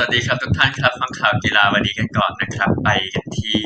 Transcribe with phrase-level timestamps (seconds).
[0.00, 3.58] วัสดีครับทุกท่านครับฟังข่าวกีฬาวันนี้กันก่อนนะครับ ไปกันที่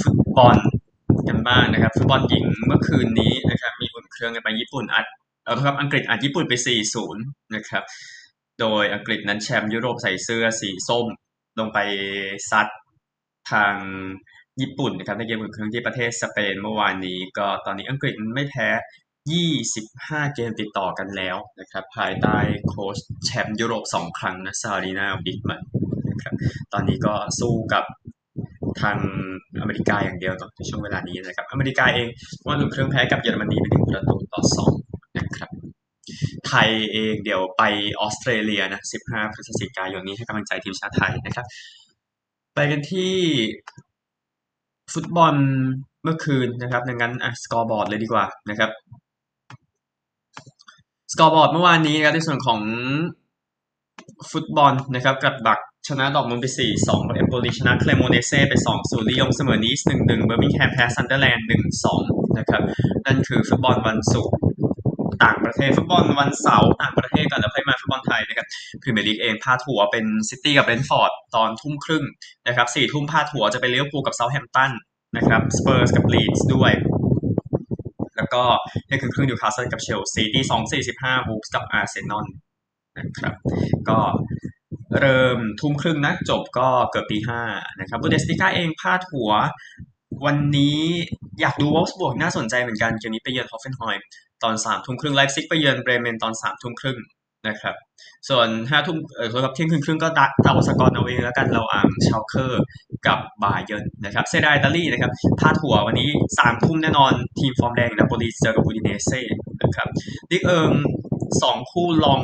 [0.00, 0.58] ฟุตบอล
[1.28, 5.06] กันบ้างนะครับฟุตบอลหญิงเมื่อคืนนี้นะครับมีอุ่นเครื่องกันไปญี่ปุ่นอัด
[5.44, 6.52] เออครับอังกฤษอัดญี่ปุ่นไป
[7.04, 7.82] 4-0 นะครับ
[8.60, 11.06] โดยอังกฤษนั้นแชมป์ยุโรปใส่เสื้อสีส้ม
[11.58, 11.78] ลงไป
[12.50, 12.66] ซัด
[13.50, 13.74] ทาง
[14.60, 18.68] ญี่ปุ่นนะครับในเกมอุ่นเครื่องที่ประเทศสเปนเมื่อวานนี้ ก็ตอนนี้อังกฤษไม่แพ้
[19.30, 25.60] 25เกมติดต่อกันแล้วนะครับภายใต้โค้ชแชมป์ยุโรป2ครั้งนะซารีนา วีคมัน
[26.10, 26.34] นะครับ
[26.72, 27.84] ตอนนี้ก็สู้กับ
[28.80, 28.98] ทาง
[29.60, 32.08] อเมริกาอย่างเดียวในช่วงเวลานี้นะครับอเมริกาเอง
[32.46, 34.42] ว่าอุ่นเครื่องแพ้กับเยอรมนีไปหนึ่งประตูต่อ
[34.78, 35.50] 2นะครับ
[36.46, 37.62] ไทยเองเดี๋ยวไป
[38.00, 41.46] ออสเตรเลียนะ15พฤศจิกายนนี้ให้กำลังใจทีมชาติไทยนะครับ
[42.54, 43.14] ไปกันที่
[44.92, 45.34] ฟุตบอล
[46.04, 48.70] เมื่อคืนนะครับดังนั้นอะสกอร์บอร์ดเลยดีกว่านะครับ
[51.12, 52.60] สกอร์บอร์ดเมื่อวานนี้นะครับในส่วนของ
[54.30, 56.46] ฟุตบอลนะครับกลัดบัคชนะดอร์ทมุนด์ไป
[56.80, 61.46] 4-2เอมโปลีชนะเครโมเนเซ่ไป 2-0ลียงเสมอนีส1-1เบอร์มิงแฮมแพ้ซันเดอร์แลนด์
[61.90, 62.62] 1-2นะครับ
[63.06, 64.34] นั่นคือฟุตบอลวันศุกร์
[65.24, 68.46] ต่างประเทศฟุตบอลวันเสาร์ต่างประเทศกันแล้วค่อยมาฟุตบอลไทยนะครับ
[68.82, 72.04] พรีเมียร์ลีกเองพาดหัวเป็นซิตี้กับเบรนท์ฟอร์ดตอนทุ่มครึ่ง
[72.46, 74.72] นะครับสี่ทุ่มพาดหัวจะเป็นลิเวอร์พูลกับเซาท์แฮมป์ตัน
[75.16, 76.72] นะครับสเปอร์สกับลีดส์ด้วย
[78.34, 78.44] ก็
[78.88, 82.26] นี่คือครึ่งนิวคาสเซิลกับเชลซีที่สองสี่สิบห้าบูฟส์กับอาร์เซนอล
[82.98, 83.34] นะครับ
[83.88, 83.98] ก็
[85.00, 87.42] เริ่มทุ่มครึ่งนะจบก็เกือบตีห้า
[87.80, 89.30] นะครับบูเดสติก้าเองพาดหัว
[90.24, 90.80] วันนี้
[91.40, 94.06] อยากดูวอลส์บวกน่าสนใจเหมือนกันเกมนี้ไปเยือนฮอฟเฟนไฮม์
[94.42, 96.98] ตอนสามทุ่มครึ่งไลฟ์ซิกไปเยือนเบรเมนตอนสามทุ่มครึ่ง
[97.48, 97.74] นะครับ
[98.28, 102.62] ส่วนห้าทุ่มเออครับเที่ยงคืนครึ่งก็ดักเดาสกอร์เอาเองแล้วกันเราอ่างชาวเคอร์
[103.06, 109.20] กับบาเยิร์นนะครับเซดาอิตาลีนะครับพาดหัววันนี้สามทุ่มแน่นอนทีมฟอร์มแดงนาโปลีเจอกับอูดิเนเซ่
[109.62, 109.88] นะครับ
[110.30, 110.72] ลีกเอิง
[111.42, 112.20] สองคู่ล็องส์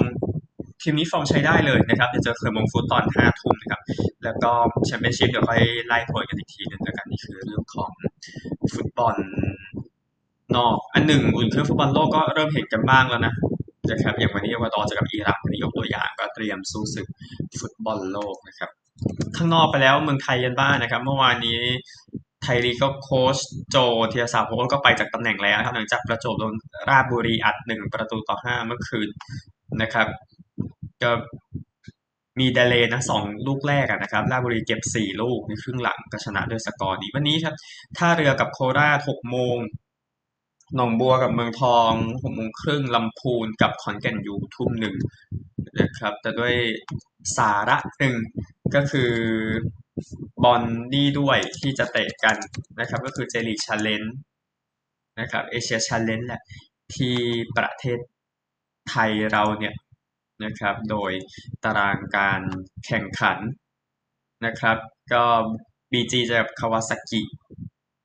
[0.83, 3.81] ทีมนี้ฟอร์มใช้ได้เลยนะครับเดี๋ยวเจอแกลร์มงฟุตตอนห้าทุ่มนะครับ
[4.25, 4.53] แล้วก็
[4.87, 7.91] แชมเปี้ยนชิพเดี๋ยวค่อยไล่ผลกันอีกทีนึงแล้วกันนี่คือเรื่องของ
[8.73, 9.17] ฟุตบอล
[10.57, 13.33] นอกอันหนึ่งอุ่นเครื่องฟุตบอลโลกก็เริ่มเห็นกันบ้างแล้วนะ
[13.91, 17.07] นะครับอย่างวันนี้เอกวาดอร์เจอกับอิรักนี่ยกตัวอย่างก็เตรียมสู้ศึก
[17.61, 18.71] ฟุตบอลโลกนะครับ
[19.37, 21.61] ข้างนอกไปแล้วเมืองไทยยันบ้านนะครับ เมื่อวานนี้
[22.43, 23.37] ไทยลีกก็โค้ช
[23.71, 23.77] โจ
[24.09, 26.55] เทียสาโพก็ไปจากตำแหน่งแล้วครับหลังจากประจบโดน
[26.89, 29.09] ราชบุรีอัดหนึ่งประตูต่อห้าเมื่อคืน
[29.83, 30.07] นะครับ
[31.03, 31.11] ก็
[32.39, 37.55] มีเดเลนะสองลูกแรกนะครับราชบุรีเก็บสี่ลูกในครึ่งหลังก็ชนะด้วยสกอร์นี้วันนี้ครับ
[37.99, 39.57] ท่าเรือกับโคราชหกโมง
[40.77, 41.93] หนองบัวกับเมืองทอง
[42.23, 44.97] หกโมงครึ่งลำพูนกับขอนแก่นยูทุ่มหนึ่ง
[45.81, 46.55] นะครับ แต่ด้วย
[47.37, 48.15] สาระหนึ่ง
[48.75, 49.13] ก็คือ
[50.45, 50.63] บอล
[50.93, 52.37] นี่ด้วยที่จะเตะกัน
[52.81, 54.15] นะครับ ก็คือเจลีชาเลนจ์
[55.21, 56.43] นะครับเอเชียชาเลนจ์แหละ
[56.95, 57.17] ที่
[57.57, 57.99] ประเทศ
[58.91, 59.75] ไทยเราเนี่ย
[60.45, 61.13] นะครับ โดย
[61.65, 62.41] ตารางการ
[62.87, 63.39] แข่งขัน
[64.47, 64.77] นะครับ
[65.13, 65.25] ก็
[65.93, 67.23] BG จะกับคาวาซากิ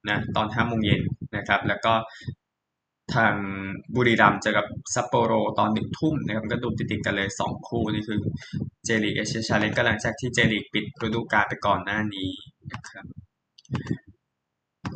[0.10, 1.02] นะตอน5โมงเย็น
[1.36, 1.94] นะครับ แล้วก็
[3.16, 3.34] ทาง
[3.96, 8.20] บุรีรัมย์เจอกับซัปโปโรตอนหนึ่งทุ่มนะครับก็ดูติดๆกันเลยสองคู่นี่คือ
[8.86, 12.30] เจลีกเอเชียชาเลนจ์ก็หลังจากที่เจลีกปิดฤดูกาลไปก่อนหน้านี้
[12.72, 13.06] นะครับ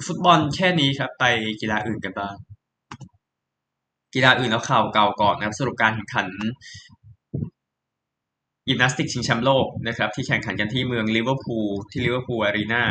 [0.06, 1.26] ฟุตบอลแค่นี้ครับไป
[1.62, 2.36] กีฬาอื่นกันบ้าง
[4.14, 6.28] กีฬาอื่นแล้วข่าวเก่าก่อนนะครับสรุปการแข่งขัน
[8.68, 12.84] ยิมนาสติกชิงแชมป์โลกนะครับที่แข่งขันกันที่เมืองลิเวอร์พูลที่ลิเวอร์พูลอารีนา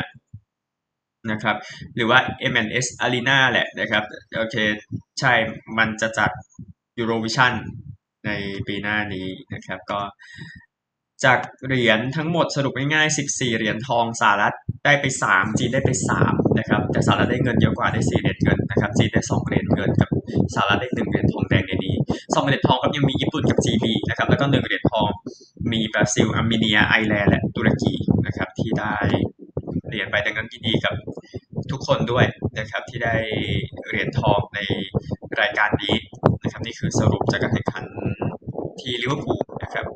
[1.33, 1.57] นะครับ
[1.95, 2.19] หรือว่า
[2.53, 4.05] M&S Arena แหละนะครับ
[4.37, 4.57] โอเค
[5.21, 5.33] ใช่
[5.79, 6.31] มันจะจัด
[7.01, 7.53] Eurovision
[8.27, 8.31] ใน
[8.67, 10.01] ปีหน้านี้นะครับ ก็
[11.25, 14.55] จากเหรียญทั้งหมดสรุปง่ายๆ 14 เหรียญทองสหรัฐ
[14.85, 15.91] ได้ไป 3 จีนได้ไป
[16.25, 20.11] 3 นะครับ แต่สหรัฐได้เงินเยอะกว่าได้ 4 เหรียญเงินนะครับ จีนได้ 2 เหรียญเงินกับ
[20.55, 25.09] สหรัฐได้ 1 เหรียญทองแดงในนี้ 2 เหรียญทองครับยังมีญี่ปุ่นกับ GB นะครับ แล้วก็ 1 เหรียญทอง
[25.73, 27.95] มีบราซิล อาร์เมเนีย ไอร์แลนด์ และตุรกี
[28.27, 28.97] นะครับที่ได้
[29.89, 30.95] เหรียญไปดังนั้นยินดีกับ
[31.71, 32.25] ทุกคนด้วย
[32.59, 33.17] นะครับที่ได้
[33.87, 34.61] เหรียญทองใน
[35.41, 35.95] รายการนี้
[36.43, 37.85] นะครับนี่คือสรุปจากการแข่งขัน
[38.81, 39.87] ที่ลิเวอร์พูลนะครับ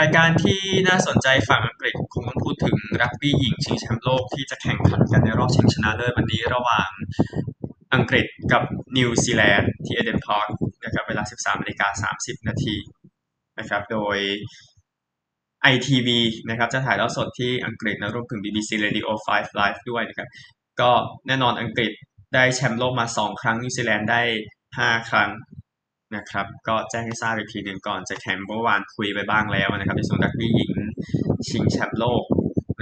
[0.00, 6.90] รายการที่น่าสนใจฝั่งอังกฤษคงต้องพูดถึงรักบี้หญิงชิงแชมป์โลกที่จะแข่งขันกันในรอบชิงชนะเลิศวันนี้ระหว่าง
[7.94, 8.62] อังกฤษกับ
[8.96, 10.48] นิวซีแลนด์ที่อีเดนพาร์ค
[10.84, 12.76] นะครับเวลา 13นาฬิกา30 นาที
[13.58, 14.16] นะครับโดย
[15.72, 16.08] ITV
[16.48, 19.06] นะครับจะถ่ายทอดสดที่อังกฤษนะรวมถึง BBC Radio
[19.36, 20.28] 5 Live ด้วยนะครับ
[20.80, 20.90] ก็
[21.26, 21.92] แน่นอนอังกฤษ
[22.34, 24.22] ได้แชมป์โลกมา 2 ครั้งนิวซีแลนด์ได้
[24.66, 25.30] 5 ครั้ง
[26.16, 30.72] นะครับก็แจ้งให้ทราบอีกทีหนึ่งก่อนจะแข่งเมื่อวานคุยไปบ้างแล้วนะครับในส่วนรักบี้หญิง
[31.48, 32.24] ชิงแชมป์โลก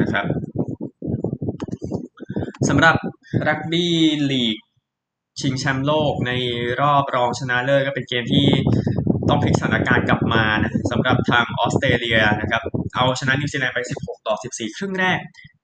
[0.01, 0.27] นะครับ
[2.69, 2.97] สำหรับ
[3.49, 3.95] รักบี้
[4.31, 4.57] ลีก
[5.41, 6.33] ชิงแชมป์โลกใน
[6.81, 8.49] รอบรองชนะเลิศก็เป็นเกมที่
[9.29, 12.63] ต้องพลิกสถานการณ์กลับมานะสำหรับทางออสเตรเลียนะครับ
[12.95, 15.19] เอาชนะนิวซีแลนด์ไป 16 ต่อ 14 ครึ่งแรก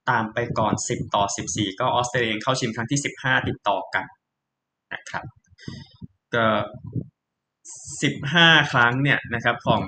[0.09, 4.05] ตามไปก่อน 10 ต่อ 14 ก็ออสเตรเลียเข้าชิงครั้งที่ 15 ติดต่อกัน
[4.93, 5.23] นะครับ
[6.35, 6.47] ก็
[7.81, 9.81] 15 ครั้งเนี่ยนะครับของ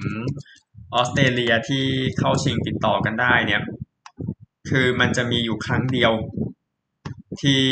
[0.96, 1.86] ออสเตรเลียที่
[2.20, 3.62] เข้าชิงติดต่อกันได้เนี่ย
[4.70, 6.12] คือมันจะมีอยู่ครั้งเดียว
[7.42, 7.64] ที่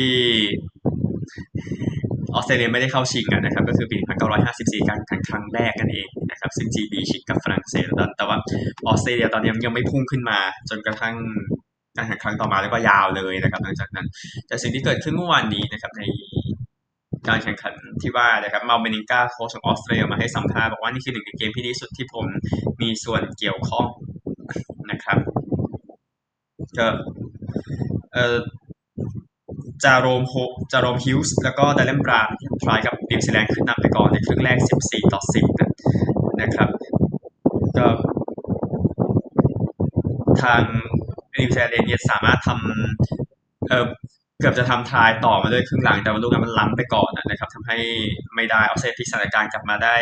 [2.36, 3.98] ออสเตรเลียไม่ได้เข้าชิงอะนะครับ ก็คือปี
[4.44, 8.38] 1954 การแข่งครั้งแรกกันเองนะครับ ซึ่ง GB ชิงกับฝรั่งเศสแล้วแต่ว่า
[8.88, 10.40] ออสเตรเลียตอนนี้ยังไม่พุ่งขึ้นมา
[10.70, 11.16] จนกระทั่ง
[11.98, 14.08] การแข่งครั้งต่อมาแล้วก็ยาวเลยนะครับหลังจากนั้น
[14.48, 16.02] แต่สิ่งที่เกิดขึ้นเมื่อวานนี้นะครับใน
[17.28, 22.26] การแข่งขันที่ว่านะครับมาเบนิงกาโค้ชของออสเตรเลียมาให้สัมภาษณ์บอกว่านี่คือหนึ่งในเกมที่ดีสุดที่ผม
[22.82, 23.86] มีส่วนเกี่ยวข้อง
[24.92, 25.18] นะครับ
[26.78, 26.88] ก็
[28.14, 28.38] เอ่อ
[29.84, 35.22] จาโรมฮิวจ์ จาโรมฮิวจ์สแล้วก็ดีแลนบราวน์ try กับนิวซีแลนด์ขึ้นนำไปก่อนในครึ่งแรก 14 ต่อ
[35.82, 36.70] 10 นะครับ
[37.78, 37.88] ก็
[40.42, 40.62] ทาง
[41.40, 43.86] นิวซีแลนด์เนี่ยสามารถทำเออ
[44.40, 47.78] เกือบจะทำ try ต่อมาด้วยครึ่งหลังแต่ว่าลูกนั้นมันล้ำไปก่อนนะครับทำให้
[48.36, 49.96] ไม่ได้เอาเซฟพลิกสถานการณ์กลับมาได้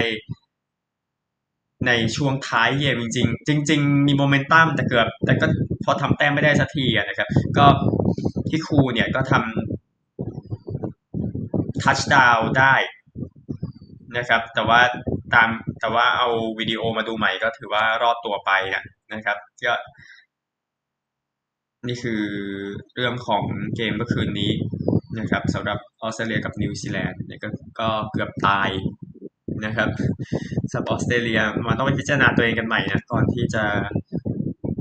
[1.87, 5.47] ในช่วงท้ายเกมจริง ๆ จริง ๆ มีโมเมนตัมแต่เกือบ แต่ก็
[5.83, 7.65] พอทำแต้มไม่ได้สักทีนะครับ ก็
[8.49, 9.66] ที่ครูเนี่ยก็ทำ
[11.83, 12.75] ทัชดาวได้
[14.17, 14.79] นะครับ แต่ว่า
[15.33, 16.27] ตามแต่ว่าเอา
[16.59, 18.83] วิดีโอมาดูใหม่ก็ถือว่ารอดตัวไปนะ
[19.13, 19.73] นะครับก็
[21.87, 22.21] นี่คือ
[22.95, 23.43] เรื่องของ
[23.75, 24.51] เกมเมื่อคืนนี้
[25.19, 28.69] นะครับสำหรับออสเตรเลียกับนิวซีแลนด์เนี่ยก็ก็เกือบตาย
[29.65, 29.89] นะครับ
[30.71, 33.63] สำหรับออสเตรเลียมันต้องไปพิจารณาตัวเองกันใหม่นะก่อนที่จะ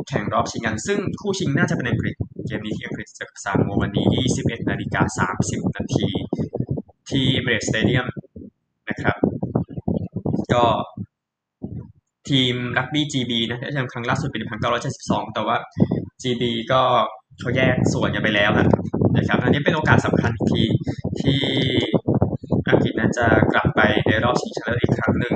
[0.08, 2.14] แข่งรอบชิงกัน ซึ่งคู่ชิงน่าจะเป็นอังกฤษ
[2.46, 4.06] เกมนี้ที่อังกฤษจะกับซามัววันนี้
[4.38, 6.08] 21 นาฬิกา 30 นาที
[7.10, 8.06] ที่เอมิเรตส์สเตเดียม
[8.90, 9.16] นะครับ
[10.52, 10.64] ก็
[12.28, 14.38] ทีมรักบี้ GB นะที่แชมป์ครั้งล่าสุดปี
[14.86, 15.56] 1972 แต่ว่า
[16.22, 16.42] GB
[16.72, 16.82] ก็
[17.40, 18.50] เขาแยกส่วนกันไปแล้ว
[19.16, 20.62] นะครับอันนี้เป็นโอกาสสำคัญที
[21.20, 21.40] ที่
[22.68, 25.34] อังกฤษนั้นจะกลับไปในรอบชิงชนะเลิศอีกครั้งหนึ่ง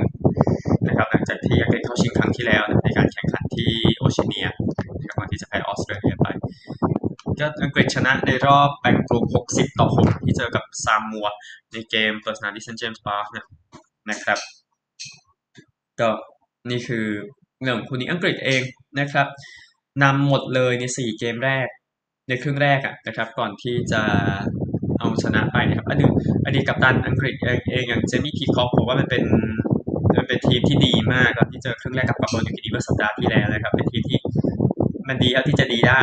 [0.87, 4.47] นะครับหลังจากที่อังกฤษเข้าชิงครั้งที่แล้ว ในการแข่งขันที่โอเชียเนีย
[4.99, 6.10] นะครับก่อนที่จะแพ้ออสเตรเลีย
[7.39, 11.27] ก็อังกฤษชนะในรอบแบ่งกลุ่ม 60 ต่อ 6 ที่เจอกับซามัว
[11.73, 13.25] ในเกมเปิดสนามที่เซนต์เจมส์พาร์ค
[14.09, 14.39] นะครับ
[15.99, 16.09] ก็
[16.69, 17.05] นี่คือ
[17.61, 18.61] เรื่องคู่นี้อังกฤษเอง
[18.99, 19.27] นะครับ
[20.03, 21.67] นำหมดเลยใน 4 เกมแรก
[22.27, 24.01] ในครึ่งแรกอะนะครับ ก่อนที่จะ
[24.99, 26.11] เอาชนะไปนะครับอดีต
[26.45, 27.35] อดีตกัปตันอังกฤษ
[27.71, 29.23] เองอย่างเจมี่พีคอกผมว่ามันเป็น
[30.17, 34.19] มันเป็นทีมที่ดีมากครับที่เจอครึ่งแรกกับปาโปนิวกินีเมื่อสัปดาห์ที่แล้วนะครับ เป็นทีมที่
[35.07, 36.01] มันดีครับที่จะดีได้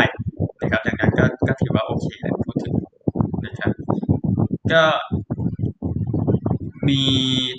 [0.68, 2.74] นะครับดังนั้นก็ก็ถือว่าโอเคเลยพูดถึง
[3.46, 3.72] นะครับ
[4.72, 4.82] ก็
[6.88, 7.02] มี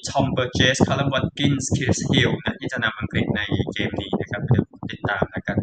[0.10, 3.42] ทอมเบอร์เจสคัลลัมวัตกินส์คริสฮิลล์นะที่จะนำอังกฤษใน
[3.74, 5.58] เกมนี้นะครับเดี๋ยวติดตามแล้วกัน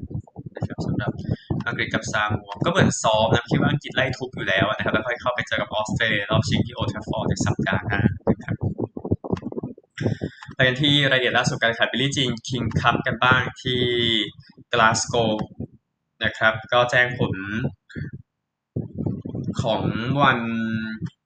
[0.57, 1.13] นะครับสำหรับ
[1.67, 8.57] อังกฤษกับซามัวก็เหมือนซ้อมนะคิดว่าอังกฤษไล่ทุบอยู่แล้วนะครับแล้วค่อยเข้าไปเจอกับออสเตรเลียรอบชิงที่โอลด์แทรฟฟอร์ดในสัปดาห์หน้านะครับ
[10.55, 13.81] ไปกันที่รายละเอียดล่าสุดการแข่งบิลลี่จีนคิงคัพกันบ้างที่
[14.73, 15.15] กลาสโกว์
[16.25, 17.33] นะครับ ก็แจ้งผล
[19.63, 19.83] ของ
[20.23, 20.39] วัน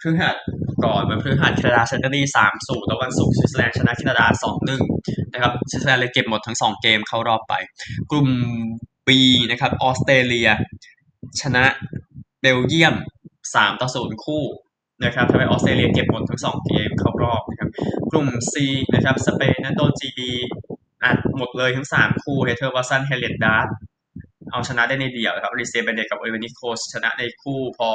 [0.01, 0.37] พฤหัส
[0.85, 4.83] ก่อนวันพฤหัสแคนาดาชนะอิตาลีสามศูนย์แล้ววันศุกร์สวิตเซอร์แลนด์ชนะแคนาดาสองหนึ่ง
[5.33, 7.55] นะครับสวิตเซอร์แลนด์เลยเก็บหมดทั้งสองเกมเข้ารอบไป
[8.11, 8.29] กลุ่ม
[9.07, 9.09] B
[9.51, 10.49] นะครับออสเตรเลีย
[11.41, 11.65] ชนะ
[12.41, 12.95] เบลเยียม
[13.55, 14.45] สามต่อศูนย์คู่
[15.05, 17.71] นะครับทำให้ออสเตรเลียเก็บหมดทั้งสองเกมเข้ารอบนะครับ
[18.13, 18.55] กลุ่ม C
[18.95, 20.19] นะครับสเปนนั้นโดน GB
[21.05, 23.75] อัดหมดเลยทั้งสามคู่เฮเธอร์วัตสันแฮร์เรียตดาร์ท
[24.53, 27.91] เอาชนะได้ในเดี่ยวครับอลิเซียบาร์เน็ตต์กับโอลิเวียนิโคลส์ชนะในคู่พอ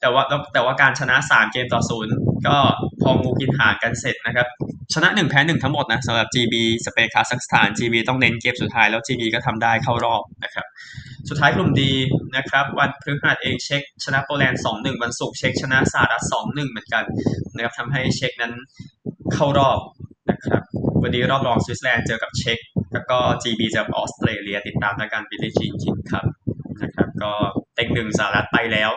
[0.00, 0.22] แต่ว่า
[0.52, 2.12] แต่ว่าการชนะ 3 เกมต่อศูนย์
[2.46, 2.56] ก็
[3.02, 4.46] พองูกินหางกันเสร็จนะครับ
[4.94, 6.54] ชนะ 1 แพ้ 1 ทั้งหมดนะสำหรับ GB
[6.86, 10.66] สเปนคาซัคสถาน GB ต้องเน้นเกมสุดท้ายแล้ว GB ก็ทำได้เข้ารอบนะครับ
[11.28, 11.92] สุดท้ายกลุ่ม D
[12.36, 17.04] นะครับ วันพฤหัสเองเช็ก ชนะโปแลนด์2-1 วันศุกร์เช็กชนะสหรัฐ2-1 เหมือนกัน
[17.54, 18.52] นะครับทำให้เช็กนั้น
[19.34, 19.78] เข้ารอบ
[20.30, 20.62] นะครับ
[21.02, 22.58] วันนี้รอบรองสวิตเซอร์แลนด์เจอกับเช็ก
[22.92, 26.24] แล้วก็ GB เจอกับออสเตรเลียติดตามรายการบิลลี่จีนคิงคัพ
[26.82, 27.32] นะครับ ก็
[27.74, 28.90] เต็งหนึ่งสหรัฐไปแล้ว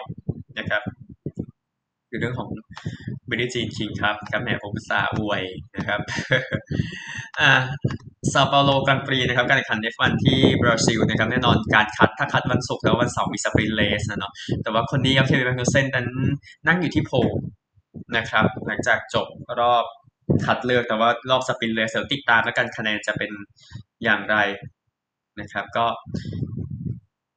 [0.57, 0.81] นะครับ
[2.09, 2.50] คือเรื่องของ
[3.29, 5.43] บิลลี่จีนคิงคัพครับแหมผมซาอวย
[5.75, 6.00] นะครับ
[7.39, 7.51] อ่า
[8.31, 14.33] เซาเปาโลกรังด์ปรีซ์นะครับการแข่งขัน F1 ที่บราซิลนะครับแน่นอนการคัดถ้าคัดวันศุกร์แล้ววันเสาร์มี sprint race นะเนาะ
[14.63, 16.07] แต่ว่าคนนี้ครับเควินแมกนุสเซนนั้น
[16.67, 17.12] นั่งอยู่ที่ pole
[18.17, 19.27] นะครับหลังจากจบ
[19.59, 19.85] รอบ
[20.45, 23.31] คัดเลือกแต่ว่ารอบ sprint race เดี๋ยวติดตามแล้วกันคะแนนจะเป็น
[24.03, 24.37] อย่างไร
[25.41, 25.85] นะครับ ก็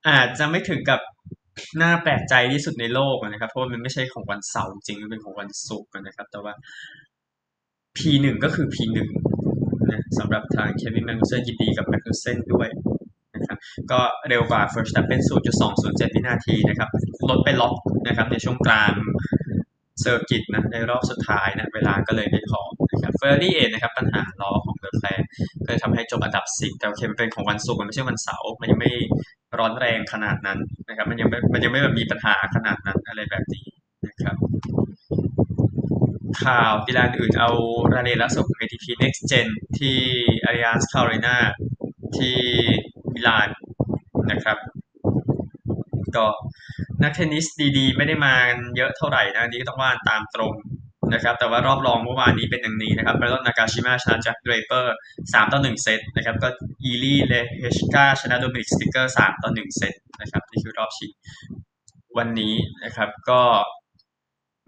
[0.09, 1.01] อาจจะไม่ถึงกับ
[1.83, 6.55] น่าแปลกใจที่สุดในโลกนะครับ เพราะว่ามันไม่ใช่ของวันเสาร์จริงมันเป็นของวันศุกร์นะครับ แต่ว่า
[7.97, 9.09] P หนึ่งก็คือ P หนึ่ง
[9.91, 12.69] นะสำหรับทางเควินแมกนุสเซนยินดีกับแมกนุสเซนด้วย
[13.35, 13.59] นะครับ
[13.91, 15.21] ก็เร็วกว่า First s t e p เป็น
[15.69, 16.89] 0.207 วินาทีนะครับ
[17.31, 17.77] รถไปล็อก
[18.07, 18.93] นะครับในช่วงกลาง
[20.01, 22.61] circuit นะในรอบสุดท้ายนะเวลาก็เลยไม่พอ
[22.91, 25.27] นะครับเฟอร์รารี่เองนะครับปัญหาล้อของเลอแคลร์
[25.65, 28.93] ก็เลยทำให้จบอันดับ 10 แต่โอเคมันเป็นของวันศุกร์มันไม่ใช่วันเสาร์มันยังไม่
[29.59, 33.67] ร้อนแรงขนาดนั้นนะครับมันยังไม่มันยังไม่แบบมีปัญหาขนาดนั้นอะไรแบบนี้
[34.07, 34.37] นะครับ
[36.45, 37.51] ข่าวกีฬาอื่นเอา
[37.95, 39.49] รายละเอียดล่าสุดของ ATP Next Gen
[39.79, 39.97] ที่
[40.49, 41.37] Allianz Cloud Arena
[42.17, 42.39] ที่
[43.15, 43.49] มิลาน
[44.31, 44.59] นะครับ
[46.17, 46.27] ก็
[47.03, 47.45] นักเทนนิส
[47.79, 48.35] ดี ๆ ไม่ได้มา
[48.77, 50.55] เยอะเท่าไหร่นะนี้ก็ต้องว่าตามตรง
[51.15, 56.49] นะครับแต่ว่ารอบรองเมื่อวานนี้เป็นอย่างนี้นะครับแบรนดอนนากาชิมาชนะแจ็คเดรเปอร์3ต่อ1เซตนะครับก็
[56.85, 61.11] จิรีเลเฮชกาชนะโดมินิกสตริกเกอร์3ต่อ1เซตนะครับนี่คือรอบชิง
[62.19, 63.43] วันนี้นะครับก็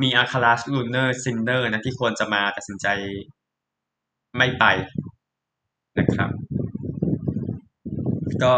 [0.03, 2.87] มีอัลคาราซรูเนอซินเนอร์นะที่ควรจะมาแต่ตัดสินใจ
[4.37, 4.65] ไม่ไป
[5.99, 6.31] นะครับ
[8.45, 8.53] ก็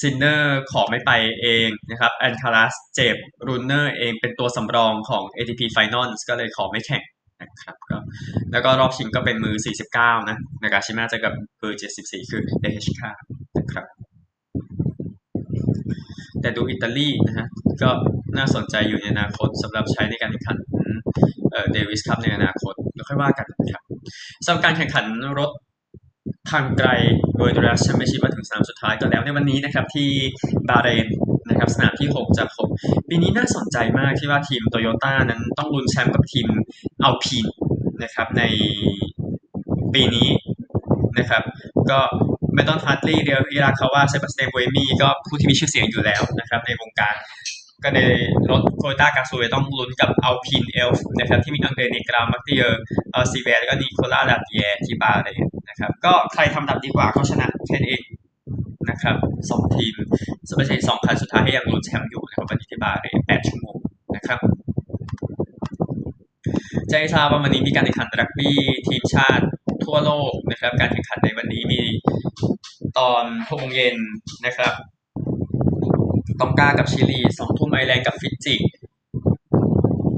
[0.00, 1.10] ซินเนอร์ขอไม่ไป
[1.42, 3.16] เองนะครับอัลคาราซเจ็บ
[3.48, 7.02] รูเนอร์เองเป็นตัวสำรองของ ATP Finals ก็เลยขอไม่แข่ง
[7.42, 7.96] นะครับก็
[8.52, 9.56] แล้วก็รอบชิงก็เป็นมือ
[9.92, 13.10] 49 นะนากาชิมาจะกับเบอร์74 คือเลเฮชกา
[13.58, 13.86] นะครับ
[16.40, 17.46] แต่ดูอิตาลีนะฮะ
[17.82, 17.90] ก็
[18.36, 20.56] น่าสนใจอยู่ในอนาคตสำหรับใช้ในการแข่งขัน
[21.72, 23.82] เดวิสคัพในอนาคตแล้วค่อยว่ากันนะครับ
[24.44, 25.04] สำหรับการแข่งขัน
[25.38, 25.50] รถ
[26.50, 26.88] ทางไกล
[27.38, 30.08] World Endurance Championship มาถึงสนามสุดท้ายก็แล้วในวันนี้นะครับที่
[30.68, 31.06] บาเรน
[31.48, 36.46] นะครับสนามที่ 6 จาก6ปีนี้น่าสนใจมากที่ว่าทีมโตโยต้านั้นต้องลุ้นแชมป์กับทีม
[37.04, 37.46] อัลพีน
[38.02, 38.42] นะครับใน
[39.94, 40.28] ปีนี้
[41.18, 41.42] นะครับ
[41.90, 41.98] ก็
[42.54, 47.14] เบรนดอนฮาร์ตลีย์เรียวฮิราคาว่าเซบาสเตียนบูเอมีก็ผู้ที่มีชื่อเสียงอยู่แล้วนะครับในวงการ
[47.82, 48.00] ก็ใน
[48.50, 52.78] รถโคต้ากาซูเต้องลุ้นกับอัลพินเอลฟ์นะครับที่มีอังเดรนิกรามักเตียร์
[53.14, 55.44] อัลซีเวแล้วก็นิโคลาลาเตียที่บาเรน
[55.78, 58.02] นะครับ ก็ใครทำดับดีกว่าเขาชนะแค่นั้นเอง
[58.90, 59.16] นะครับ
[59.50, 59.94] สองทีม
[60.50, 63.76] สเปเชียลสองคันสุดท้ายให้ยังลุ้นแชมป์อยู่นะครับวันนี้ที่บาเรนแปดชั่วโมง
[64.16, 64.38] นะครับ
[66.90, 68.58] ใจทราบว่าวันนี้มีการแข่งขันรักบี้
[68.88, 69.44] ทีมชาติ
[69.84, 71.82] ทั่วโลกนะครับ การแข่งขันในวันนี้มี
[72.98, 73.96] ตอนหกโมงเย็น
[74.46, 74.72] นะครับ
[76.40, 78.56] ตองกากับชิลีสองทุ่มไอร์แลนด์กับฟิจิ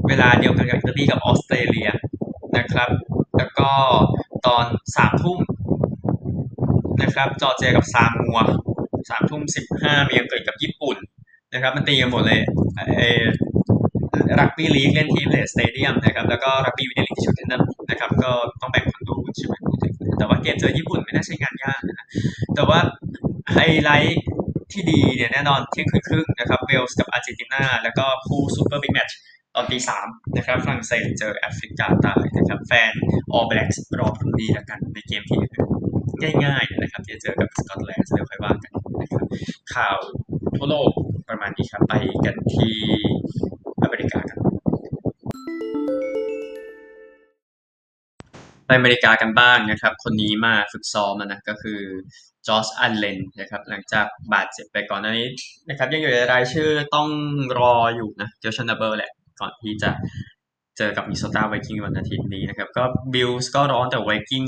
[0.07, 1.89] เวลาเดียวกันกับอิตาลีกับออสเตรเลีย
[2.57, 2.89] นะครับ
[3.37, 3.69] แล้วก็
[4.47, 5.39] ตอนสามทุ่ม
[7.01, 8.37] นะครับจอร์เจียกับซามัว
[9.09, 10.97] สามทุ่มสิบห้ามีอังกฤษกับญี่ปุ่น
[11.53, 12.41] นะครับมันตีกันหมดเลย
[12.97, 13.03] เอ
[14.39, 18.31] รักบี้ลีกเล่นที่เอมิเรตส์สเตเดียมนะครับแล้วก็รักบี้ยูเนียนที่ทวิคเกนแฮมนะครับ ก็
[18.61, 19.55] ต้องแบ่งคนดูใช่ไหม
[20.17, 22.07] แต่ว่าเกมเจอญี่ปุ่นไม่น่าใช่งานยากนะ
[22.55, 22.79] แต่ว่า
[23.53, 24.21] ไฮไลท์
[24.71, 29.17] ที่ดีเนี่ยแน่นอนเที่ยงคืนครึ่งนะครับเวลส์กับอาร์เจนตินาแล้วก็คู่ซูเปอร์บิ๊กแมตช์
[29.55, 32.91] ตอนตีสามนะครับฝรั่งเศสเจอแอฟริกาใต้นะครับแฟน
[33.33, 35.39] ออลแบล็กส์รอพรุ่งนี้แล้วกันในเกมที่
[36.45, 39.23] ง่ายๆนะครับที่จะเจอกับสกอตแลนด์เดี๋ยวค่อยว่ากันนะครับ
[39.75, 39.97] ข่าว
[40.57, 40.91] ทั่วโลก
[41.29, 41.93] ประมาณนี้ครับไป
[42.25, 42.77] กันที่
[43.83, 44.37] อเมริกากัน
[48.65, 51.79] ไปอเมริกากันบ้างนะครับ คนนี้มาฝึกซ้อมนะก็คือ
[52.47, 55.27] จอร์จอัลเลนนะครับหลังจากบาดเจ็บไปก่อนหน้านี้
[55.69, 57.09] นะครับยังอยู่ในรายชื่อต้อง
[57.59, 59.91] รออยู่นะเจอชันเบอร์แหละ ก่อนที่จะ
[60.77, 62.83] เจอกับมินนิโซตาไวกิ้งวันอาทิตย์นี้นะครับ ก็
[63.13, 64.43] บิลส์ก็ร้อนแต่ไวกิ้ง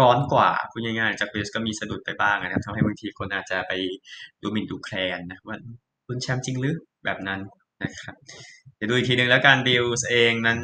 [0.00, 3.72] ร้อนกว่าพูดง่ายๆจากบิลส์ก็มีสะดุดไปบ้างนะครับทำให้บางทีคนอาจจะไป
[4.42, 5.56] ดูมินดูแคลนนะว่า
[6.06, 7.40] คุณแชมป์จริงหรือแบบนั้น
[7.82, 8.14] นะครับ
[8.76, 10.60] เดี๋ยวดูอีกทีหนึ่งแล้วการบิลส์เองนั้น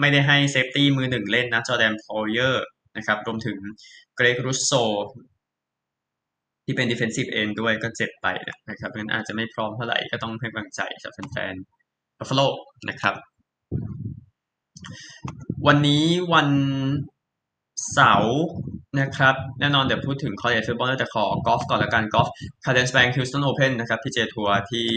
[0.00, 3.58] ไม่ได้ให้ safety มือหนึ่งเล่นนะจอแดนพอเยอร์นะครับรวมถึง
[4.16, 4.72] เกรกรุสโซ
[6.64, 8.26] ที่เป็น defensive end ด้วยก็เจ็บไป
[8.70, 11.77] นะครับงั้นอาจจะไม่พร้อมเท่าไหร่ก็ต้องให้กำลังใจจากแฟนๆ
[12.18, 12.46] Buffalo
[12.88, 13.14] นะครับ
[15.66, 16.48] วันนี้วัน
[17.92, 18.40] เสาร์
[19.00, 22.28] นะครับ แน่นอนเดี๋ยวพูดถึง college football แต่ขอกอล์ฟก่อนละกันกอล์ฟ
[22.64, 24.88] Cadence Bank Houston Open นะครับ PGA Tour ที่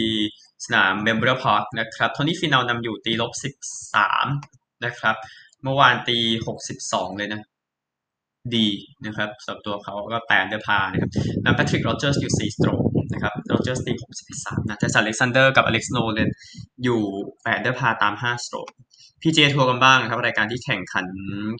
[0.64, 3.32] สนามเมโมเรียลพาร์คนะครับโทนี่ฟินานนำอยู่ตีลบ
[4.04, 5.16] 13 นะครับ
[5.62, 6.18] เมื่อวานตี
[6.68, 7.40] 62 เลยนะ
[8.56, 8.68] ดี
[9.06, 11.10] นะครับสำหรับตัวเขาก็ under par นะครับ
[11.44, 12.80] นำแพทริกโรเจอร์สอยู่ 4 stroke
[13.12, 13.92] นะครับโรเจอร์สตี
[14.30, 16.30] 63นะแต่อเล็กซานเดอร์กับอเล็กซ์โนเลน
[16.84, 18.68] อยู่8 under par ตาม5 stroke
[19.20, 21.06] PGA Tour กันบ้างนะครับ รายการที่แข่งขัน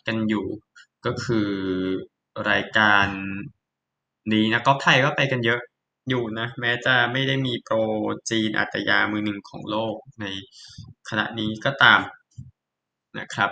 [0.06, 0.46] กันอยู่
[1.06, 1.50] ก็คือ
[2.50, 3.06] รายการ
[4.32, 5.60] นี้นะกอล์ฟไทยก็ไปกันเยอะ
[6.08, 7.76] อยู่นะ แม้จะไม่ได้มีโปร
[8.30, 10.26] จีนอาฒยามือหนึ่งของโลกใน
[11.08, 12.00] ขณะนี้ก็ตาม
[13.18, 13.50] นะครับ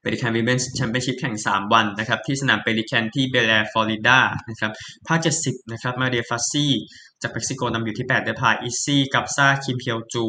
[0.00, 4.72] Pelican Women's Championship แข่ง 3 วันนะครับที่สนาม Pelican ที่เบลแอร์ฟลอริดานะครับ
[5.06, 6.72] พาร์ 70 นะครับมาเรียฟาสซี่
[7.22, 10.24] จากเม็กซิโกนำอยู่ที่ 8 เดอร์พาอิซี่ กับซาคิมเพียวจู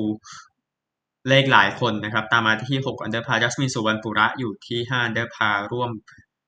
[1.27, 5.91] เลขหลายคนนะครับตามมาที่ 6 อันเดอร์พาจัสมินสุวรรณปุระอยู่ที่ 5 อันเดอร์พาร่วม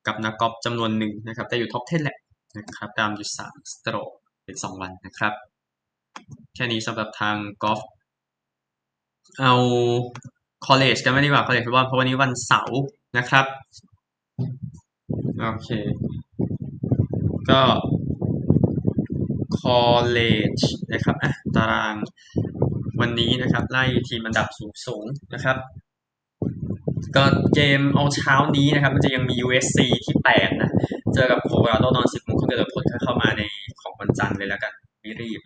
[0.08, 2.18] กับนักกอล์ฟจำนวนหนึ่งนะครับแต่อยู่ท็อป 10 แหละ
[2.58, 4.10] นะครับตามอยู่ 3 สโตรก
[4.46, 5.34] เป็น 2 วันนะครับ
[6.56, 7.80] แค่นี้สำหรับทางกอล์ฟ
[9.40, 9.54] เอา
[10.66, 12.80] คอลเลจกันไม่ดีกว่าคอลเลจฟุตบอลเพราะวันนี้วันเสาร์
[13.18, 13.46] นะครับ
[15.40, 15.70] โอเค
[17.50, 17.62] ก็
[19.58, 20.20] คอลเล
[20.56, 20.60] จ
[20.92, 21.96] นะครับอะตาราง
[23.02, 24.48] วันนี้นะครับ ไล่ทีมอันดับ
[24.86, 25.58] สูงๆนะครับ
[27.16, 30.72] ก็เกมเอาเช้านี้นะครับ มันจะยังมี USC ที่ 8 นะ
[31.14, 33.42] เจอกับโคโลราโดตอน10โมงครึ่งเดี๋ยวผลเข้ามาใน
[33.82, 34.74] ของวันจันทร์เลยแล้วกัน
[35.04, 35.42] ไม่รีบ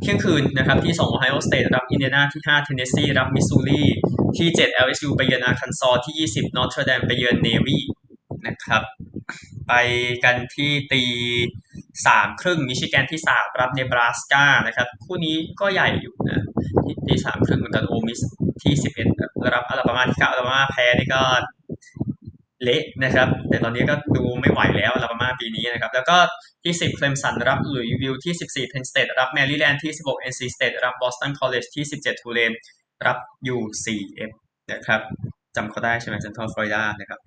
[0.00, 3.82] เที่ยงคืนนะครับที่ 2 Ohio State รับอินเดียนาที่ 5 Tennessee รับมิสซูรี
[4.36, 7.82] ที่ 7 LSU ไปเยือนอาคันซอที่ 20 Notre Dame ไปเยือนเนวี่
[8.46, 8.82] นะครับ
[9.68, 9.72] ไป
[10.24, 11.02] กันที่ตี
[12.06, 16.44] สามครึ่งมิชิแกนที่สามรับเนบราสกานะครับคู่นี้ก็ใหญ่อยู่นะ
[16.84, 18.20] ที่ตีสามครึ่งเหมือนกัน Ole Miss
[18.62, 19.08] ที่สิบเอ็ด
[19.54, 21.22] รับอลาบามาที่เก้าอลาบามาแพ้นี่ก็
[22.62, 26.16] เละนะครับ แต่ตอนนี้ก็ดูไม่ไหวแล้วลาบามาปีนี้นะครับ แล้วก็
[26.64, 32.52] ที่สิบเคลมสันรับหลุยส์วิลล์ที่สิบสี่เพนสเตดรับแมรี่แลนด์ที่สิบหกเอ็นซีสเตดรับบอสตันคอลเลจที่สิบเจ็ดทูเลน
[33.06, 34.30] รับยูซีเอฟ
[34.72, 35.00] นะครับ
[35.56, 37.20] จำเขาได้ใช่ไหมเซนทรัลฟลอริดานะครับ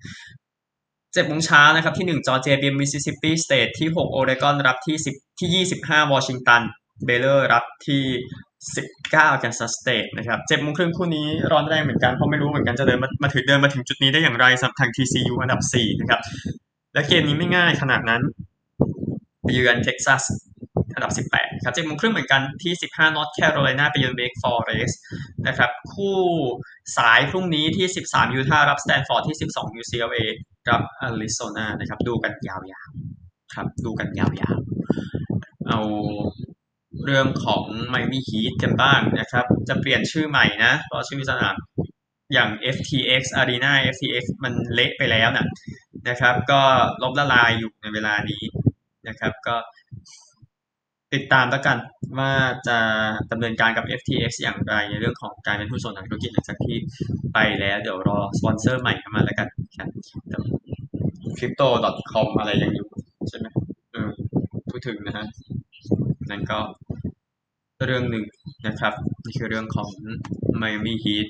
[1.12, 6.62] เจ็ดโมงเช้านะครับ ที่หนึ่งจอร์เจียบีมมิสซิสซิปปีสเตทที่หกโอเรกอนรับที่สิบที่ยี่สิบห้าวอชิงตัน
[7.04, 8.02] เบเลอร์รับที่
[8.76, 9.88] สิบเก้าแคนซัสสเตท
[10.18, 16.20] นะครับเจ็ดโมงครึ่งคู่นี้ร้อนแรงเหมือนกันเพราะไม่รู้เหมือนกันจะเดินมามาถึงเดินมาถึงจุดนี้ได้อย่างไรสำหรับทาง TCU อันดับสี่นะครับ
[16.94, 18.22] และเกมนี้ไม่ง่ายขนาดนั้น
[19.42, 20.22] ไปเยือนเท็กซัส
[20.94, 24.94] อันดับ 18 ครับเจ็ดโมงครึ่งเหมือนกันที่ 15 North Carolina ไปเยือน Wake Forest
[25.48, 26.16] นะครับคู่
[26.96, 30.24] สายพรุ่งนี้ที่ 13ยูทาห์รับ Stanford ที่ 12 UCLA
[30.70, 35.78] รับอาริโซนานะครับดูกันยาวๆครับดูกันยาวๆเอา
[37.04, 41.54] เรื่องของไมมี่ฮีทกันบ้างนะครับ จะเปลี่ยนชื่อใหม่นะ เพราะชื่อสนาม
[42.32, 45.46] อย่าง FTX Arena FTX มันเละไปแล้วนะ
[46.08, 46.62] นะครับ ก็
[47.02, 48.42] ล้มละลายอยู่ในเวลานี้
[49.08, 49.56] นะครับ ก็
[51.14, 51.78] ติดตามแล้วกัน
[52.18, 52.32] ว่า
[52.68, 52.78] จะ
[53.30, 56.76] ดำเนินการกับ FTX อย่างไรในเรื่องของการเป็นหุ้นส่วนทางธุรกิจหลังจากที่
[57.32, 59.48] ไปแล้ว เดี๋ยวรอสปอนเซอร์ใหม่เข้ามาแล้วกัน
[59.78, 59.88] ครับ
[61.38, 62.88] crypto.com อะไรยังอยู่
[63.28, 63.46] ใช่ไหม
[63.92, 64.10] เออ
[64.70, 65.26] พูดถึงนะฮะ
[66.30, 66.58] นั่นก็
[67.86, 68.24] เรื่องหนึ่ง
[68.66, 68.92] นะครับ
[69.24, 69.90] นี่คือเรื่องของ
[70.60, 71.28] Miami Heat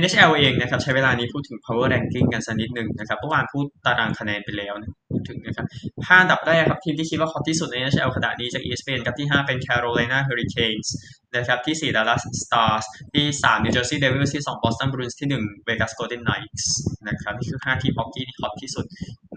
[0.00, 5.66] NHL เองนะครับใช้เวลานี้พูดถึง power ranking กันสักนิดหนึ่งนะครับเมื่อวานพูดตารางคะแนนไปแล้วนะพูดถึงนะครับ
[6.06, 10.88] ห้าอันดับแรกครับทีมที่คิดว่าฮอตที่สุดใน NHL ขณะนี้จาก ESPN กับที่ 5 เป็น Carolina Hurricanes
[11.36, 15.66] นะครับที่ 4 Dallas Stars ที่ 3 New Jersey Devils ที่ 2 Boston Bruins ที่ 1
[15.68, 16.64] Vegas Golden Knights
[17.08, 18.84] นะครับนี่คือ 5 ทีมฮอกกี้ที่ฮอตที่สุด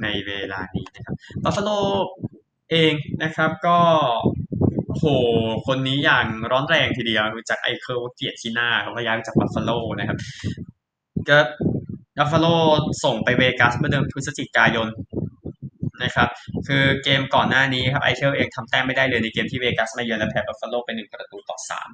[0.02, 1.80] ในเวลานี้นะครับ Buffalo
[2.72, 3.78] เองนะครับก็
[4.97, 5.06] โห
[5.67, 10.17] คนนี้อย่างร้อนแรงทีเดียวจากไอเคิลเกียรตินาเขาพยายามจากบัฟฟาโลนะครับ
[11.30, 11.39] ก็
[12.17, 12.47] บัฟฟาโล
[13.04, 14.88] ส่งไปเวกัสเมื่อเดือนพฤศจิกายน
[16.04, 16.30] นะครับ
[16.67, 21.89] คือเกมก่อนหน้านี้ครับไอเคิลเองทำแต้มไม่ได้เลยในเกมที่เวกัสมาเยือนและแพ้บัฟฟาโลเป็นหนึ่งประตูต่อสาม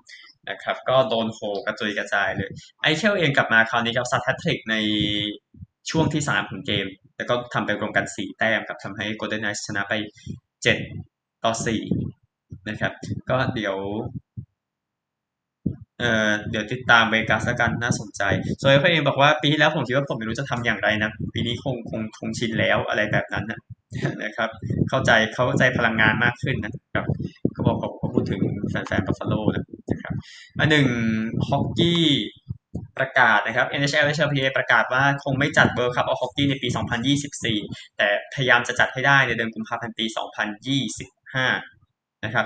[0.49, 2.49] นะครับ ก็โดนโหกระจุยกระจายเลย
[2.81, 4.75] ไอเคิลเองกลับมาคราวนี้ครับซัดแฮตทริกใน
[5.89, 6.86] ช่วงที่สามของเกม
[7.17, 9.93] แล้วก็ทำไปรวมกันสี่แต้มครับทำให้โกลเด้นไนท์ชนะไป
[10.63, 10.77] เจ็ด
[11.43, 11.81] ต่อสี่
[12.70, 12.91] นะครับ
[13.30, 13.76] ก็เดี๋ยว
[16.00, 18.22] เอ่อเดี๋ยวติดตามเวกัสกันน่าสนใจ
[18.60, 23.60] โซยเขาเองบอกว่าปีที่แล้วผมคิดว่าผมไม่รู้จะทำอย่างไรนะปีนี้คงคงคงชินแล้วอะไรแบบนั้นนะ
[24.24, 24.50] นะครับ
[24.89, 27.06] เข้าใจเข้าใจพลังงานมากขึ้นนะครับ
[27.54, 29.34] เขาบอกเขาพูดถึงแฟนๆบัฟฟาโล
[29.91, 30.13] นะครับ
[30.60, 30.88] อันหนึ่ง
[31.48, 32.06] ฮอกกี้
[32.98, 36.67] ประกาศนะครับ NHL NHLPA ประกาศว่าคงไม่จัด World Cup of Hockey ในปี
[37.34, 40.06] 2024 แต่พยายามจะจัดให้ได้ในเดือนกุมภาพันธ์ปี
[41.36, 41.77] 2025
[42.25, 42.45] นะครับ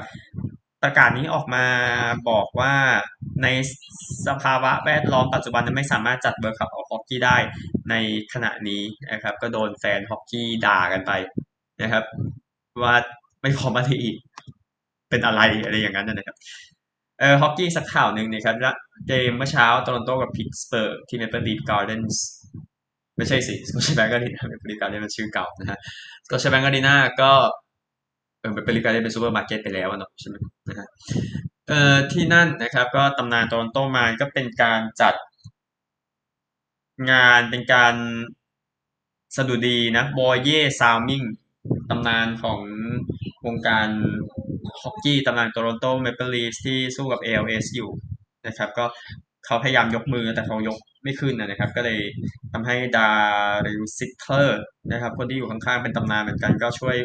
[0.84, 1.66] ประกาศนี้ออกมา
[2.30, 2.74] บอกว่า
[3.44, 3.48] ใน
[4.28, 7.38] สภาวะแวดล้อมปัจจุบันไม่สามารถจัด World Cup of Hockey ได้
[7.90, 7.96] ใน
[8.34, 8.82] ขณะนี้
[9.12, 11.12] นะครับ ก็โดนแฟนฮอกกี้ด่ากันไป
[11.82, 12.04] นะครับ
[12.84, 12.96] ว่า
[13.42, 14.16] ไม่พอมาทีอีก
[15.10, 16.38] เป็นอะไรอะไรอย่างนั้นนะครับ
[17.20, 18.56] เออฮอกกี้สักข่าวหนึ่งนะครับ
[19.08, 22.26] เกมเมื่อเช้าโตลอนโตกับพิตสเบิร์กที่ Maple Leaf Gardens
[23.18, 25.80] ไม่ใช่สิ Scotiabank Arena Maple Leaf Gardens มันชื่อเก่านะฮะ
[26.26, 27.32] Scotiabank Arena ก็
[28.42, 30.36] เออ Maple Leaf Gardens เป็นซูเปอร์มาร์เก็ตไปแล้วเนาะใช่ไหม
[30.70, 30.88] นะฮะ
[31.68, 35.14] เอ่อที่นั่นนะครับ ก็ตำนานโตลอนโตมาก็เป็นการจัด
[37.12, 37.96] งานเป็นการ
[39.36, 41.24] สดุดีนะ Börje Salming
[41.90, 42.60] ตำนานของ
[43.46, 43.90] วงการ
[44.82, 47.90] ฮอกกี้ตำนาน Toronto Maple Leafs ที่สู้กับ ALS อยู่
[48.48, 48.86] นะครับ ก็
[49.46, 52.00] เขาพยายามยกมือแต่เขายกไม่ขึ้นนะครับ ก็เลย
[52.52, 56.98] ทำให้ Darryl Sittler นะครับ คนที่อยู่ข้างๆเป็นตำนานเหมือนกันก็ช่วย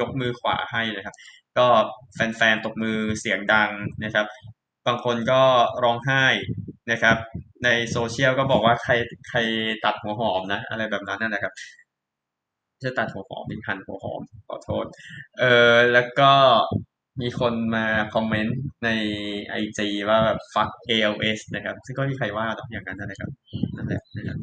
[0.00, 1.14] ยกมือขวาให้นะครับ
[1.58, 1.66] ก็
[2.14, 3.70] แฟนๆตบมือเสียงดัง
[4.04, 4.26] นะครับ
[4.86, 5.42] บางคนก็
[5.84, 6.24] ร้องไห้
[6.90, 7.16] นะครับ
[7.64, 8.92] ในโซเชียลก็บอกว่าใคร
[9.28, 9.38] ใคร
[9.84, 11.52] ตัดหัวหอมนะ อะไรแบบนั้นนะครับ
[12.84, 14.86] จะตัดหัวหอมเป็นพันหัวหอมขอโทษ
[15.38, 16.32] เออแล้วก็
[17.20, 18.88] มีคนมาคอมเมนต์ใน
[19.50, 23.30] IG ว่าแบบ fuck ALS นะครับ ซึ่งก็มีใครว่าอกอย่างนั้นนะครับ
[23.76, 24.38] นั่นแหละนะครับ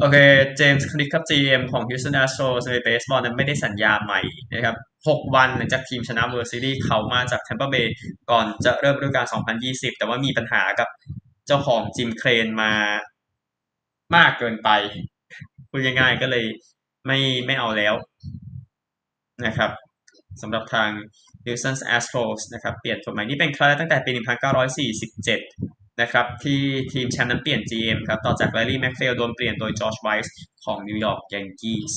[0.00, 0.16] โอเค
[0.56, 4.20] เจมส์คลิกครับ GM ของ Houston Astros ในเบสบอลนั้นไม่ได้สัญญาใหม่
[4.54, 7.88] นะครับ 6 วันหลังจากทีมชนะ World Series เขามาจาก Tampa Bay
[8.30, 9.26] ก่อนจะเริ่มฤดูกาล
[9.62, 10.88] 2020 แต่ว่ามีปัญหากับ
[11.46, 12.72] เจ้าของจิมเครนมา
[14.16, 14.68] มากเกินไป
[15.68, 16.44] พูดง่ายๆก็เลย
[17.06, 17.94] ไม่ไม่เอาแล้ว
[19.46, 19.70] นะครับ
[20.42, 20.90] สำหรับทาง
[21.44, 26.60] Houston Astros นะครับ เปลี่ยนกฎหมายนี้เป็นครั้งแรกตั้งแต่ปี 1947 นะครับที่
[26.92, 30.28] ทีมแชมป์นั้นเปลี่ยน GM ครับต่อจาก Larry McPhail โดนเปลี่ยนโดย George Weiss
[30.64, 31.92] ของ New York Yankees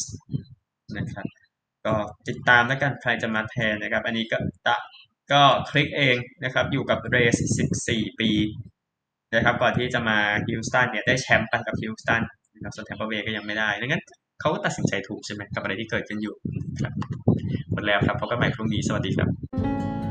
[0.98, 1.26] นะครับ
[1.86, 1.94] ก็
[2.28, 4.38] ติดตามแล้วกันใครจะมาแทนนะครับ อันนี้ก็
[4.68, 4.76] ตะ
[5.32, 7.36] ก็คลิกเองนะครับอยู่กับเรส
[7.80, 8.32] 14 ปี
[9.36, 12.22] นะครับก่อนที่จะมาฮิลสตันเนี่ยได้แชมป์ไปกับฮิลสตัน
[12.54, 14.04] นะครับส่วนแทมเปอร์เบย์ก็ยังไม่ได้ดังนั้น
[14.40, 16.36] เขาก็ตัดสินใจถูกใช่ไหมกับอะไรที่เกิดขึ้นอยู่
[16.82, 16.94] ครับ
[17.72, 20.11] หมดแล้วครับพบกันใหม่พรุ่งนี้สวัสดีครับ